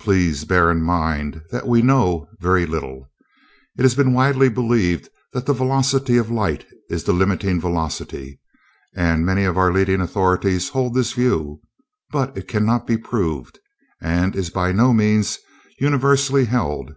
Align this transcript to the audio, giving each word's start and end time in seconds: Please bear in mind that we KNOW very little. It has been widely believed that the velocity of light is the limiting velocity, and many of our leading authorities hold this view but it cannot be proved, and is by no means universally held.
Please 0.00 0.46
bear 0.46 0.70
in 0.70 0.80
mind 0.82 1.42
that 1.50 1.68
we 1.68 1.82
KNOW 1.82 2.28
very 2.40 2.64
little. 2.64 3.10
It 3.76 3.82
has 3.82 3.94
been 3.94 4.14
widely 4.14 4.48
believed 4.48 5.10
that 5.34 5.44
the 5.44 5.52
velocity 5.52 6.16
of 6.16 6.30
light 6.30 6.64
is 6.88 7.04
the 7.04 7.12
limiting 7.12 7.60
velocity, 7.60 8.40
and 8.96 9.26
many 9.26 9.44
of 9.44 9.58
our 9.58 9.70
leading 9.70 10.00
authorities 10.00 10.70
hold 10.70 10.94
this 10.94 11.12
view 11.12 11.60
but 12.10 12.34
it 12.38 12.48
cannot 12.48 12.86
be 12.86 12.96
proved, 12.96 13.58
and 14.00 14.34
is 14.34 14.48
by 14.48 14.72
no 14.72 14.94
means 14.94 15.36
universally 15.78 16.46
held. 16.46 16.94